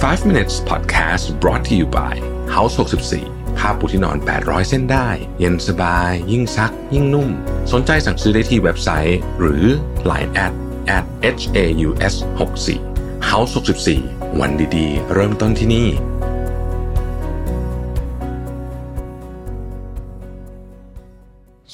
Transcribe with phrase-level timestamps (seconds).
[0.00, 2.14] 5 minutes podcast brought to you by
[2.54, 2.74] House
[3.16, 7.28] 64ผ้าปูที่นอน 800 เส้นได้ เย็นสบาย ยิ่งซัก ยิ่งนุ่ม
[7.72, 9.64] สนใจสั่งซื้อได้ที่เว็บไซต์ หรือ
[10.10, 10.52] Line at
[10.96, 11.04] at
[11.40, 13.52] h a u s 6 4 House
[13.96, 15.88] 64วันดีๆ เริ่มต้นที่นี่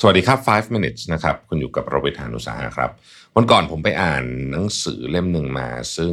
[0.01, 2.91] สวัสดีครับ 5 minutes นะครับ คุณอยู่กับเราเวทานุสาหะครับ
[3.37, 6.13] วันก่อนผมไปอ่านหนังสือเล่มหนึ่งมา ซึ่ง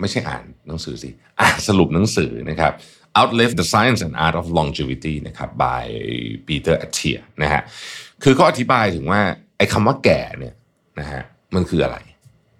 [0.00, 2.72] ไม่ใช่อ่านหนังสือสิ อ่านสรุปหนังสือนะครับ
[3.18, 5.84] Outlive the Science and Art of Longevity นะครับ by
[6.46, 7.62] Peter Attia นะฮะ
[8.22, 9.20] คือเขาอธิบายถึงว่า
[9.58, 10.54] ไอ้คำว่าแก่เนี่ย
[11.00, 11.22] นะฮะ
[11.54, 11.96] มันคืออะไร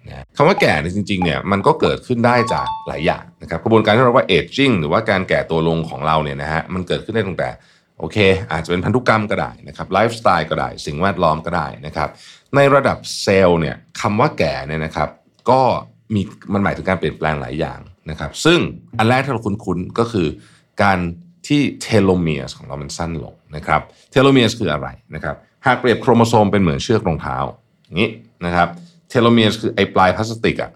[0.06, 7.50] นะคำว่าแก่เนี่ยจริงๆเนี่ย มันก็เกิดขึ้นได้จากหลายอย่างนะครับ กระบวนการที่เราเรียกว่า aging หรือว่าการแก่ตัวลงของเราเนี่ยนะฮะ มันเกิดขึ้นได้ตั้งแต่
[7.98, 8.16] โอเค
[8.52, 12.08] อาจจะเป็นพันธุกรรมก็ได้นะครับไลฟ์สไตล์ก็ได้ สิ่งแวดล้อมก็ได้นะครับ
[12.56, 15.08] ในระดับเซลล์เนี่ยคำว่าแก่เนี่ยนะครับ
[15.50, 15.60] ก็
[16.14, 16.22] มี
[16.52, 18.58] มันหมายถึงการเปลี่ยนแปลงหลายอย่างนะครับ ซึ่ง
[18.98, 20.26] อันแรกที่เราคุ้นๆก็คือ
[20.82, 20.98] การ
[21.46, 23.80] ที่ telomere ของเรามันสั้นลงนะครับ
[24.10, 27.36] telomere คืออะไรนะครับ หากเปรียบโครโมโซมเป็นเหมือนเชือกรองเท้า
[27.84, 28.10] อย่างนี้
[28.46, 28.68] นะครับ
[29.08, 30.70] telomere คือไอ้ปลายพลาสติกอะ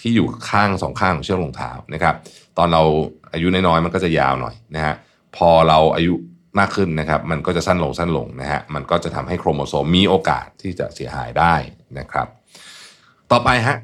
[0.00, 2.14] ที่อยู่ข้างสองข้างของเชือกรองเท้านะครับ
[2.58, 2.82] ตอนเรา
[3.32, 4.94] อายุน้อยๆมันก็จะยาวหน่อยนะฮะ
[5.36, 6.14] พอเราอายุ
[6.58, 11.54] มากขึ้นนะครับ มันก็จะสั้นลงสั้นลงนะฮะ มันก็จะทำให้โครโมโซมมีโอกาสที่จะเสียหายได้
[11.98, 12.26] นะครับ
[13.30, 13.76] ต่อไปฮะ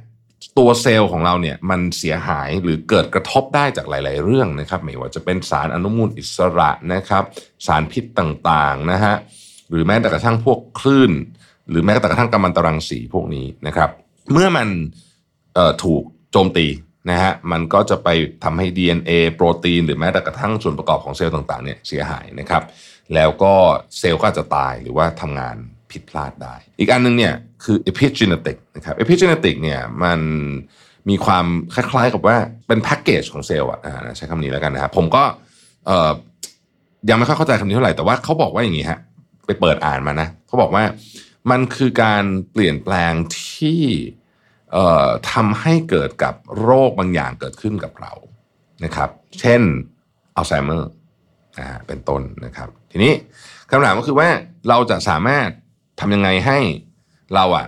[0.59, 7.25] ตัวเซลล์ของเราเนี่ยมันเสียหายหรือเกิดกระทบได้จากหลาย ๆ เรื่องนะครับ ไม่ว่าจะเป็นสารอนุมูลอิสระนะครับ
[7.67, 9.15] สารพิษต่าง ๆ นะฮะ
[9.71, 11.13] หรือแม้แต่กระทั่งพวกคลื่น
[11.71, 13.91] หรือแม้แต่กระทั่งกัมมันตรังสีพวกนี้นะครับ
[14.33, 14.69] เมื่อมัน
[15.85, 16.67] ถูกโจมตี
[17.11, 18.09] นะฮะมันก็จะไป
[18.45, 22.63] ทำให้ DNA โปรตีน หรือแม้แต่กระทั่งส่วนประกอบของเซลล์ต่างๆเนี่ยเสียหายนะครับ
[23.15, 23.55] แล้วก็
[23.99, 25.57] เซลล์ก็จะตายหรือว่าทำงาน
[25.91, 30.21] ผิดพลาดได้ อีกอันหนึงเนี่ยคือ epigenetic นะครับ epigenetic เนี่ยมัน
[31.09, 32.37] มีความคล้ายๆกับว่า
[32.69, 35.25] เป็นแพ็กเกจของเซลล์อะอ่าใช้คำนี้แล้วกันนะครับผมก็
[37.11, 38.99] ยังไม่ค่อยเข้าใจคำนี้เท่าไหร่แต่ว่าเขาบอกว่าอย่างนี้ฮะ
[39.47, 40.85] ไปเปิดอ่านมานะเขาบอกว่า
[41.51, 43.13] มันคือการเปลี่ยนแปลง
[43.43, 43.83] ที่
[45.33, 48.13] ทำให้เกิดกับโรคบางอย่างเกิดขึ้นกับเรา
[48.85, 49.11] นะครับ
[49.41, 49.63] เช่น
[50.37, 50.91] อัลไซเมอร์
[51.87, 53.13] เป็นต้นนะครับ ทีนี้
[53.69, 54.29] คำถามก็คือว่า
[54.69, 55.49] เราจะสามารถ
[56.01, 56.59] ทำยังไงให้
[57.35, 57.67] เราอะ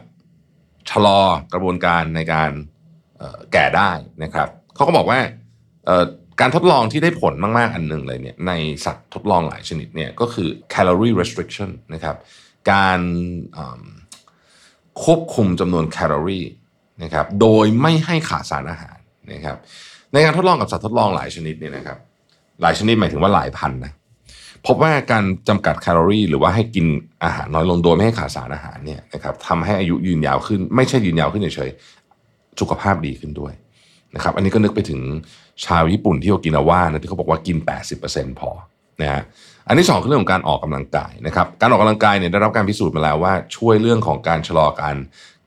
[0.90, 1.20] ชะลอ
[1.52, 2.50] กระบวนการในการ
[3.52, 3.90] แก่ได้
[4.22, 5.20] นะครับเขาก็บอกว่า
[6.40, 8.52] การทดลองที่ได้ผลมาก ๆ อันหนึ่งเลยเนี่ยใน
[8.84, 12.16] สัตว์ทดลองหลายชนิดเนี่ยก็คือ calorie restriction นะครับ
[12.72, 13.00] การ
[15.04, 16.44] ควบคุมจำนวนแคลอรี่
[17.02, 18.98] นะครับโดยไม่ให้ขาดสารอาหาร
[19.32, 19.56] นะครับ
[20.12, 21.98] ในการทดลองกับสัตว์ทดลองหลายชนิดเนี่ยนะครับ
[22.62, 23.92] หลายชนิดหมายถึงว่าหลายพันนะ
[24.66, 26.86] พบว่าการจำกัดแคลอรี่ หรือว่าให้กิน
[27.24, 33.52] อาหารน้อยลงโดยไม่ให้ขาดสารอาหารเนี่ยนะครับทำให้อายุยืนยาวขึ้น ไม่ใช่ยืนยาวขึ้นเฉยๆสุขภาพดีขึ้นด้วย
[34.14, 35.00] นะครับอันนี้ก็นึกไปถึง
[35.66, 37.56] ชาวญี่ปุ่นที่โอกินาว่านะที่เขาบอกว่ากิน
[37.98, 38.50] 80%พอ
[39.02, 39.22] นะฮะ
[39.68, 44.96] อันที่สองคือเรื่องของการออกกำลังกายนะครับการออกกำลังกายเนี่ยได้รับการพิสูจน์มาแล้วว่าช่วยเรื่องของการชะลอการ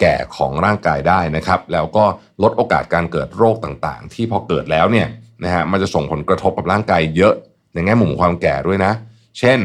[0.02, 2.06] แก่ของร่างกายได้นะครับ แล้วก็
[2.44, 5.08] ลดโอกาสการเกิดโรคต่างๆ ที่พอเกิดแล้วเนี่ย
[5.44, 7.34] นะฮะมันจะส่งผลกระทบกับร่างกายเยอะ
[7.74, 8.92] ในแง่มุมของความแก่ด้วยนะ
[9.40, 9.60] เช่น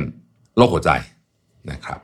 [0.56, 0.91] โรคหัวใจ
[1.70, 1.98] นะครับ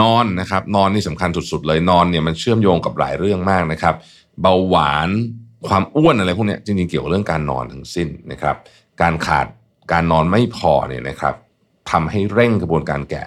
[0.00, 3.94] นอนนะครับนอนนี่สำคัญสุดๆเลยนอนเนี่ยมันเชื่อมโยงกับหลายเรื่องมากนะครับ
[4.40, 5.08] เบาหวาน
[5.68, 8.56] ความอ้วนอะไรพวกนี้จริงๆเกี่ยวกับเรื่องการนอนทั้งสิ้นนะครับ
[9.02, 9.46] การขาด
[9.92, 11.34] การนอนไม่พอเนี่ยนะครับ
[11.90, 13.24] ทำให้เร่งกระบวนการแก่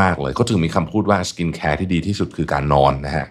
[0.00, 3.26] มาก ๆ เลยเขาถึงมีคำพูดว่า skincare ที่ดีที่สุดคือการนอนนะฮะ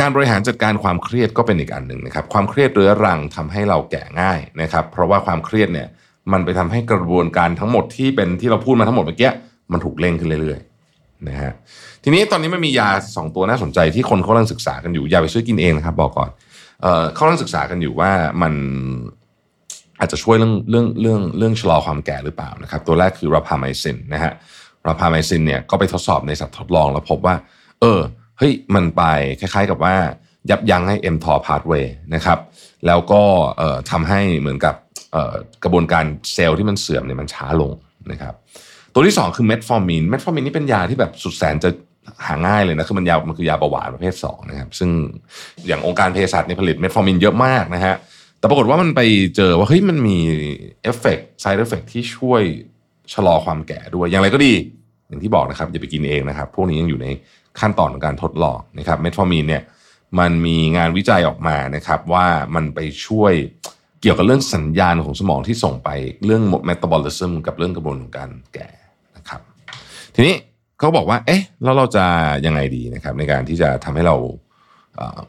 [0.00, 5.88] การบริหารจัดการความเครียดก็เป็นอีกอันหนึ่งนะครับ ความเครียดเรื้อรังทำให้เราแก่ง่ายนะครับ เพราะว่าความเครียดเนี่ย
[6.32, 9.30] มันไปทำให้กระบวนการทั้งหมดที่เป็นที่เราพูดมาทั้งหมดเมื่อกี้
[9.72, 11.52] มันถูกเร่งขึ้นเรื่อยๆนะฮะ
[12.02, 16.30] ทีนี้ตอนนี้มันมียาสองตัวน่าสนใจที่คนเขากำลังศึกษากันอยู่อย่าไปซื้อกินเองนะครับ บอกก่อน
[16.82, 18.10] เอ่อเขากำลังศึกษากันอยู่ว่า
[18.42, 18.52] มัน
[20.00, 24.32] อาจจะช่วยเรื่องเรื่องเรื่องเรื่องชะลอความแก่หรือเปล่านะครับ ตัวแรกคือราพาไมซินนะฮะ
[24.86, 27.34] ราพาไมซินเนี่ยก็ไปทดสอบในสัตว์ทดลองแล้วพบว่า
[27.80, 28.00] เออ
[28.38, 29.02] เฮ้ยมันไป
[29.40, 29.94] คล้ายๆกับว่า
[30.50, 32.38] ยับยั้งให้ mTOR pathway นะครับ
[32.86, 33.22] แล้วก็
[33.90, 34.74] ทำให้เหมือนกับ
[35.64, 37.72] กระบวนการเซลล์ที่มันเสื่อมเนี่ยมันช้าลง
[38.12, 38.34] นะครับ
[38.94, 41.70] ตัวที่ 2 คือเมทฟอร์มินเมทฟอร์มินนี่เป็นยาที่แบบสุดแสนจะ
[42.26, 44.90] หาง่ายเลยนะคือมันยามันคือยาเบาหวานประเภท2นะครับซึ่ง
[45.66, 47.94] อย่างองค์การเภสัชเนี่ยผลิตเมทฟอร์มินเยอะมากนะฮะ
[48.38, 49.00] แต่ปรากฏว่ามันไป
[49.36, 50.18] เจอว่าเฮ้ยมันมี
[50.82, 52.42] effect side effect ที่ช่วย
[53.14, 54.52] ชะลอความแก่ด้วย อย่างไรก็ดี
[55.12, 57.06] อย่างที่บอกนะครับอย่าไปกินเองนะครับ พวกนี้ยังอยู่ใน
[57.60, 59.62] ขั้นตอนของการทดลองนะครับเมทฟอร์มินเนี่ย
[60.18, 63.32] มันมีงานวิจัยออกมานะครับ ว่ามันไปช่วย
[64.00, 65.90] เกี่ยวกับเรื่องสัญญาณของสมองที่ส่งไป
[66.24, 68.68] เรื่องเมตาบอลิซึมกับเรื่องกระบวนการแก่
[69.16, 69.40] นะครับ
[70.14, 70.34] ทีนี้
[70.78, 72.04] เขาบอกว่า เอ๊ะแล้วเราจะ
[72.46, 74.16] ยังไงดีนะครับ ในการที่จะทำให้เรา
[74.96, 75.20] เอ่อ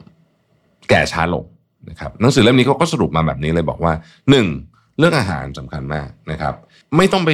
[0.90, 1.44] แก่ช้าลง
[1.90, 3.92] นะครับหนังสือเล่มนี้เขาก็สรุปมาแบบนี้เลยบอกว่า
[4.38, 4.73] 1.
[4.98, 6.54] เรื่องอาหารสำคัญมากนะครับ
[6.96, 7.30] ไม่ต้องไป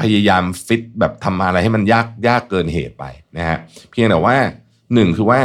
[0.00, 3.04] พยายามฟิตแบบทำอะไรให้มันยากยากเกินเหตุไป
[3.36, 3.58] นะฮะ
[3.90, 4.36] เพียงแต่ว่า
[4.94, 5.38] หนึ่งคือว่า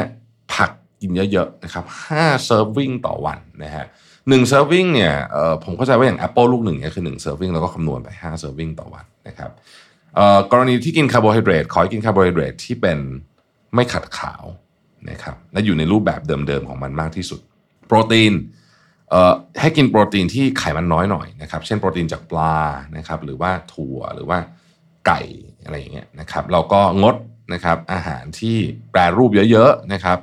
[0.53, 3.85] ผักกินเยอะๆนะครับห้า serving ต่อวันนะฮะ
[4.29, 9.51] หนึ่ง serving เนี่ยเออผมเข้าใจว่าอย่าง Apple ลูกหนึ่งเนี่ยคือหนึ่ง serving แล้วก็คำนวณไปห้า serving ต่อวันนะครับ
[10.15, 12.99] เอ่อกรณีที่กินคาร์โบไฮเดรตขอให้กินคาร์โบไฮเดรตที่เป็น
[13.75, 14.43] ไม่ขัดขาว
[15.09, 17.39] นะครับและอยู่ในรูปแบบเดิมๆของมันมากที่สุด
[17.87, 18.33] โปรตีน
[19.61, 22.55] ให้กินโปรตีนที่ไขมันน้อยหน่อยนะครับเช่นโปรตีนจากปลา
[22.97, 24.37] นะครับหรือว่าถั่วหรือว่า
[25.05, 25.21] ไก่
[25.63, 27.15] อะไรอย่างเงี้ยนะครับเราก็งด
[27.53, 28.55] นะครับอาหารที่
[28.91, 30.17] แปรรูปเยอะๆนะครับ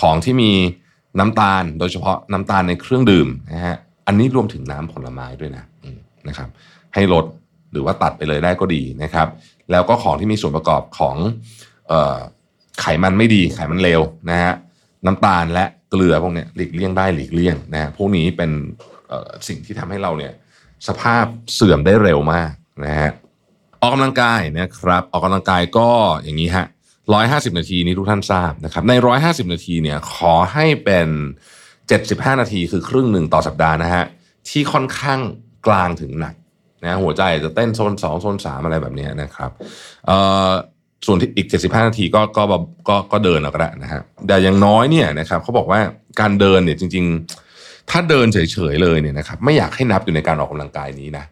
[0.00, 0.52] ของที่มี
[1.18, 3.76] น้ำตาลโดยเฉพาะน้ำตาลในเครื่องดื่มนะฮะ
[4.06, 5.64] อันนี้รวมถึงน้ำผลไม้ด้วยนะ
[6.28, 6.48] นะครับ
[6.94, 7.24] ให้ลด
[7.72, 9.28] หรือว่าตัดไปเลยได้ก็ดีนะครับ
[9.70, 11.16] แล้วก็ของที่มีส่วนประกอบของ
[12.80, 14.00] ไขมันไม่ดีไขมันเลว
[14.30, 14.52] นะฮะ
[15.06, 18.50] น้ำตาลและ เกลือพวกนี้หลีกเลี่ยงได้หลีกเลี่ยงนะฮะพวกนี้เป็น
[19.48, 20.32] สิ่งที่ทำให้เราเนี่ย
[20.88, 21.24] สภาพ
[21.54, 22.52] เสื่อมได้เร็วมาก
[22.84, 23.10] นะฮะ
[23.80, 25.88] ออกกำลังกายนะครับ ออกกำลังกายก็
[26.24, 26.66] อย่างนี้ฮะ
[27.14, 31.08] ร้อยห้าสิบนาทีนี้ทุกท่านทราบนะครับ ในร้อยห้าสิบนาทีเนี่ยขอให้เป็น
[31.88, 34.04] เจ็ดสิบห้านาทีคือครึ่งหนึ่งต่อสัปดาห์นะฮะ
[34.48, 35.20] ที่ค่อนข้าง
[35.66, 36.34] กลางถึงหนัก
[36.84, 39.50] นะหัวใจจะเต้นโซนสองโซนสามอะไรแบบนี้นะครับ
[40.06, 40.18] เอ่
[40.48, 40.50] อ
[41.06, 45.80] ส่วนที่อีก 75 นาทีก็ก็แบบก็ก็เดินเอาก็ได้นะฮะแต่อย่างน้อยเนี่ยนะครับเขาบอกว่า
[46.20, 47.04] การเดินเนี่ยจริง
[47.48, 48.38] ๆ ถ้าเดินเฉ
[48.72, 51.24] ยๆเลยเนี่ยนะครับไม่อยากให้นับอยู่ในการออกกำลังกายนี้นะ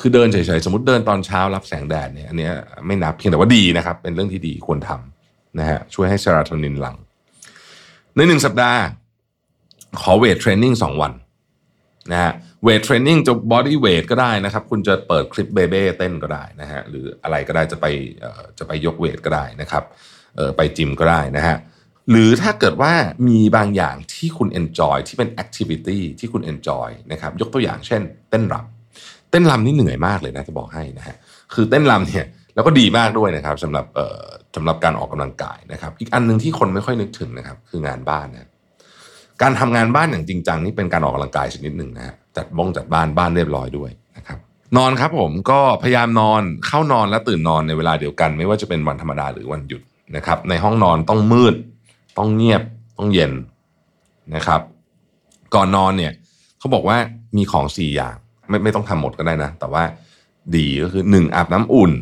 [0.00, 2.52] คือเดินเฉยๆสมมติเดินตอนเช้ารับแสงแดดเนี่ยอันเนี้ย
[2.86, 6.96] ไม่นับเพียงแต่ว่าดีนะครับ เป็นเรื่องที่ดีควรทำนะฮะช่วยให้เซโรโทนินหลั่ง
[8.16, 8.78] ในหนึ่งสัปดาห์
[10.00, 11.12] ขอ weight training สองวัน
[12.12, 12.32] นะฮะ
[12.64, 17.86] weight training จะ body weight ก็ได้นะครับ คุณจะเปิดคลิปเบเบ้เต้นก็ได้นะฮะหรืออะไรก็ได้จะไป
[18.58, 19.84] จะไปยก weight ก็ได้นะครับ
[20.56, 21.56] ไปจิมก็ได้นะฮะ
[22.10, 22.92] หรือถ้าเกิดว่า
[23.28, 31.16] มีบางอย่างที่คุณ enjoy ที่เป็น activity ที่คุณ enjoy นะครับยกตัวอย่างเช่น เต้นรำเต้นรำนี่เหนื่อยมากเลยนะจะบอกให้นะฮะ
[31.54, 33.84] คือเต้นรำเนี่ยแล้วก็ดีมากด้วยนะครับสำหรับ
[34.56, 38.48] สำหรับการออกกำลังกายนะครับ อีกอันหนึ่งที่คนไม่ค่อยนึกถึงนะครับ คืองานบ้านนะ
[39.42, 44.38] การทำงานบ้านอย่างจริงจังนี่เป็นการออกกำลังกายชนิดหนึ่งนะฮะ จัดบ้งจัดบ้านบ้านเรียบร้อยด้วยนะครับ
[44.76, 49.82] นอนครับผมก็พยายามนอนเข้านอนและตื่นนอนในเวลาเดียวกัน ไม่ว่าจะเป็นวันธรรมดาหรือวันหยุด
[50.16, 51.54] นะครับ ในห้องนอนต้องมืด
[52.18, 52.62] ต้องเงียบ
[52.98, 53.32] ต้องเย็น
[54.34, 54.60] นะครับ
[55.54, 56.12] ก่อนนอนเนี่ย
[56.58, 56.96] เขาบอกว่า
[57.36, 58.14] มีของสี่อย่าง
[58.48, 59.82] ไม่ไม่ต้องทำหมดก็ได้นะ แต่ว่า
[60.56, 61.92] ดีก็คือหนึ่งอาบน้ำอุ่น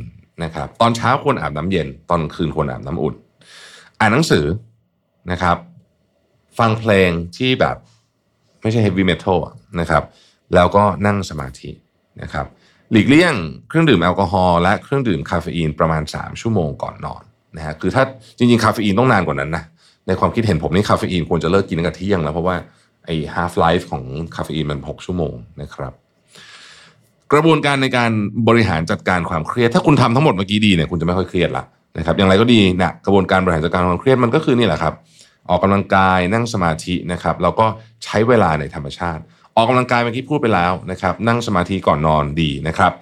[0.45, 3.15] นะครับ ตอนเช้าควรอาบน้ำเย็น ตอนคืนควรอาบน้ำอุ่น
[4.01, 4.45] อ่านหนังสือ
[5.31, 5.57] นะครับ
[6.59, 7.77] ฟังเพลงที่แบบ
[8.63, 10.03] ไม่ใช่ heavy metal อะนะครับ
[10.55, 11.71] แล้วก็นั่งสมาธิ
[12.23, 12.47] นะครับ
[12.93, 13.35] หลีกเลี่ยง
[13.69, 17.23] เครื่องดื่มแอลกอฮอล์และเครื่องดื่มคาเฟอีนประมาณ 3 ชั่วโมงก่อนนอน
[17.57, 18.05] นะฮะคือถ้า
[18.39, 19.65] จริงๆ คาเฟอีนต้องนานกว่านั้นนะ
[20.07, 22.57] ในความคิดเห็นผมนี่คาเฟอีนควรจะเลิกกินตั้งแต่เที่ยงแล้วเพราะว่า
[23.07, 24.05] ไอ้ half life ของ
[24.35, 25.93] คาเฟอีนมัน 6 ชั่วโมงนะครับ
[27.33, 28.11] กระบวนการในการ
[28.49, 31.65] บริหารจัดการความเครียด ถ้าคุณทำทั้งหมดเมื่อกี้ดีเนี่ยคุณจะไม่ค่อยเครียดละ
[31.99, 34.95] นะครับอย่างไรก็ดีนะกระบวนการบริหารจัดการความเครียดมันก็คือนี่แหละครับ
[35.49, 37.67] ออกกำลังกายนั่งสมาธินะครับแล้วก็
[38.05, 39.23] ใช้เวลาในธรรมชาติ
[39.57, 42.93] ออกกำลังกายเมื่อกี้พูดไปแล้วนะครับนั่งสมาธิก่อนนอนดีนะครับ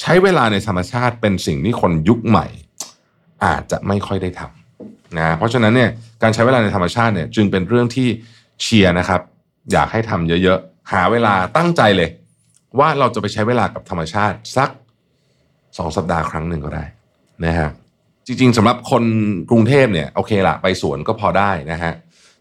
[0.00, 2.46] ใช้เวลาในธรรมชาติเป็นสิ่งที่คนยุคใหม่
[3.44, 5.90] อาจจะไม่ค่อยได้ทำนะเพราะฉะนั้นเนี่ย
[6.22, 8.08] การใช้เวลาในธรรมชาติเนี่ยจึงเป็นเรื่องที่
[8.62, 9.20] เชียร์นะครับ
[9.72, 12.08] อยากให้ทำเยอะๆ หาเวลาตั้งใจเลย
[12.78, 14.70] ว่าเราจะไปใช้เวลากับธรรมชาติสัก
[15.78, 16.84] สองสัปดาห์ครั้งหนึ่งก็ได้
[17.44, 17.70] นะฮะ
[18.26, 19.04] จริง ๆสำหรับคน
[19.50, 21.94] กรุงเทพเนี่ยโอเคละไปสวนก็พอได้นะฮะ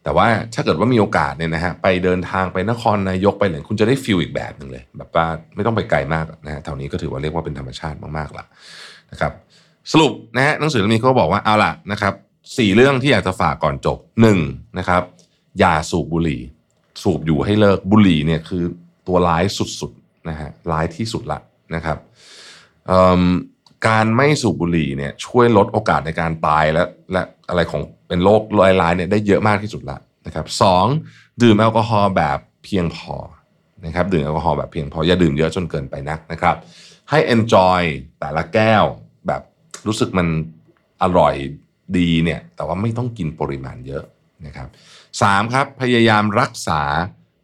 [0.04, 5.26] แต่ว่าถ้าเกิดว่ามีโอกาสเนี่ยนะฮะไปเดินทางไปนครนายกไปเลยคุณจะได้ฟิลอีกแบบหนึ่งเลย แบบว่า
[5.56, 8.46] ไม่ต้องไปไกลมากนะฮะแถวนี้ก็ถือว่าเรียกว่าเป็นธรรมชาติมากๆละ
[9.12, 9.32] นะครับ
[9.92, 12.14] สรุปนะฮะหนังสือเล่มนี้เขาบอกว่าเอาล่ะนะครับ
[12.58, 14.40] สี่เรื่องที่อยากจะฝากก่อนจบหนึ่ง
[14.80, 15.02] นะครับ
[15.60, 16.42] อย่าสูบบุหรี่
[17.04, 18.64] สูบอยู่ให้เลิกบุหรี่เนี่ยคือ
[19.08, 19.44] ตัวร้าย
[19.80, 21.40] สุดๆนะฮะร้ายที่สุดละ
[21.76, 21.98] นะครับ
[23.88, 28.42] การไม่สูบบุหรี่เนี่ยช่วยลดโอกาสในการตายและและอะไรของเป็นโรค
[28.82, 30.86] ร้ายๆเนี่ยได้เยอะมากที่สุดละนะครับสอง
[31.42, 33.16] ดื่มแอลกอฮอล์แบบเพียงพอ
[33.86, 36.56] นะครับดื่มแอลกอฮอล์แบบเพียงพออย่าดื่มเยอะจนเกินไปนักนะครับ
[37.10, 37.82] ให้ enjoy
[38.20, 38.84] แต่ละแก้ว
[39.28, 39.42] แบบ
[39.88, 40.28] รู้สึกมัน
[41.04, 41.36] อร่อย
[41.98, 44.04] ดีเนี่ยแต่ว่าไม่ต้องกินปริมาณเยอะ
[44.46, 44.68] นะครับ
[45.22, 46.82] สามครับพยายามรักษา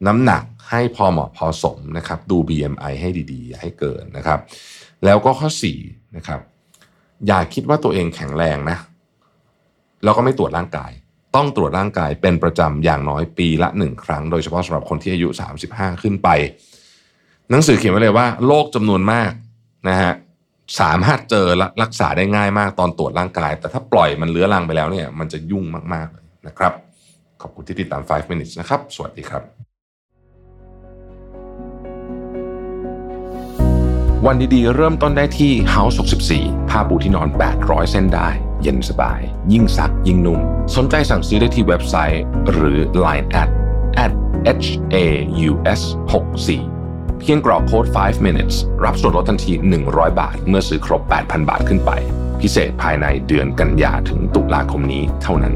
[0.07, 4.39] น้ำหนัก ให้พอเหมาะพอสมนะครับดู BMI ให้ดีๆ ให้เกินนะครับ
[5.05, 5.49] แล้วก็ข้อ
[5.83, 6.39] 4นะครับ
[7.27, 8.77] อย่าคิดว่าตัวเองแข็งแรงนะ
[10.03, 10.91] แล้วก็ไม่ตรวจร่างกาย
[11.35, 15.27] ต้องตรวจร่างกายเป็นประจำอย่างน้อยปีละหนึ่งครั้ง โดยเฉพาะสำหรับคนที่อายุ
[15.65, 16.29] 35 ขึ้นไป
[17.49, 19.31] หนังสือเขียนไว้เลยว่าโรคจำนวนมาก
[19.89, 20.13] นะฮะ
[20.79, 26.73] สามารถเจอและรักษาได้ง่ายมากตอนตรวจร่างกาย แต่ถ้าปล่อยมันเลื้อรังไปแล้วเนี่ยมันจะยุ่งมากๆเลยนะครับ
[27.41, 29.68] ขอบคุณที่ติดตาม 5 minutes นะครับ สวัสดีครับ
[34.27, 35.95] วันดีๆ เริ่มต้นได้ที่ House
[36.33, 37.27] 64 ผ้าปูที่นอน
[37.59, 38.29] 800 เส้นได้
[38.61, 39.19] เย็นสบาย
[39.53, 40.39] ยิ่งซักยิ่งนุ่ม
[40.75, 43.49] สนใจสั่งซื้อได้ที่เว็บไซต์ หรือ Line at
[44.05, 44.11] at
[44.65, 44.97] h a
[45.49, 45.81] u s
[46.49, 49.53] 64เพียงกรอกโค้ด 5 minutes รับส่วนลดทันที
[49.87, 51.91] 100 บาท เมื่อซื้อครบ 8,000 บาทขึ้นไป
[52.41, 55.53] พิเศษภายในเดือนกันยาถึงตุลาคมนี้เท่านั้น